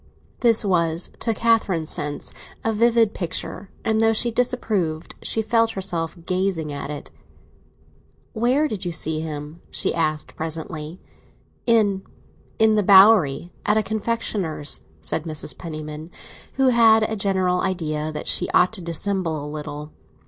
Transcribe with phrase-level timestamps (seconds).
[0.39, 6.17] This was, to Catherine's sense, a vivid picture, and though she disapproved, she felt herself
[6.25, 7.11] gazing at it.
[8.33, 10.99] "Where did you see him?" she asked presently.
[11.67, 15.55] "In—in the Bowery; at a confectioner's," said Mrs.
[15.55, 16.09] Penniman,
[16.53, 19.91] who had a general idea that she ought to dissemble a little.